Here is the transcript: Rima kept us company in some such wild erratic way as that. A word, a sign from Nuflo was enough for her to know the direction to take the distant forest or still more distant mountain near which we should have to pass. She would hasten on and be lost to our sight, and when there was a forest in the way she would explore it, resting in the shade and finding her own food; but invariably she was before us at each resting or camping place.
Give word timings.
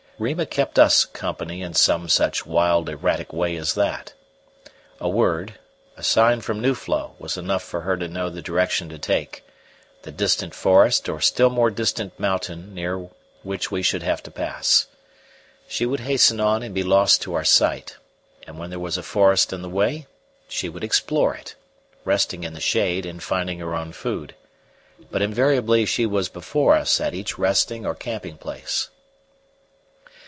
Rima 0.19 0.45
kept 0.45 0.77
us 0.77 1.03
company 1.03 1.63
in 1.63 1.73
some 1.73 2.07
such 2.07 2.45
wild 2.45 2.89
erratic 2.89 3.33
way 3.33 3.55
as 3.57 3.73
that. 3.73 4.13
A 4.99 5.09
word, 5.09 5.57
a 5.97 6.03
sign 6.03 6.41
from 6.41 6.61
Nuflo 6.61 7.15
was 7.17 7.37
enough 7.37 7.63
for 7.63 7.81
her 7.81 7.97
to 7.97 8.07
know 8.07 8.29
the 8.29 8.43
direction 8.43 8.87
to 8.89 8.99
take 8.99 9.43
the 10.03 10.11
distant 10.11 10.53
forest 10.53 11.09
or 11.09 11.21
still 11.21 11.49
more 11.49 11.71
distant 11.71 12.19
mountain 12.19 12.71
near 12.75 13.09
which 13.41 13.71
we 13.71 13.81
should 13.81 14.03
have 14.03 14.21
to 14.21 14.29
pass. 14.29 14.85
She 15.67 15.87
would 15.87 16.01
hasten 16.01 16.39
on 16.39 16.61
and 16.61 16.75
be 16.75 16.83
lost 16.83 17.23
to 17.23 17.33
our 17.33 17.43
sight, 17.43 17.97
and 18.45 18.59
when 18.59 18.69
there 18.69 18.77
was 18.77 18.99
a 18.99 19.01
forest 19.01 19.51
in 19.51 19.63
the 19.63 19.69
way 19.69 20.05
she 20.47 20.69
would 20.69 20.83
explore 20.83 21.33
it, 21.33 21.55
resting 22.05 22.43
in 22.43 22.53
the 22.53 22.59
shade 22.61 23.07
and 23.07 23.23
finding 23.23 23.57
her 23.57 23.73
own 23.73 23.91
food; 23.91 24.35
but 25.09 25.23
invariably 25.23 25.83
she 25.87 26.05
was 26.05 26.29
before 26.29 26.75
us 26.75 27.01
at 27.01 27.15
each 27.15 27.39
resting 27.39 27.87
or 27.87 27.95
camping 27.95 28.37
place. 28.37 28.91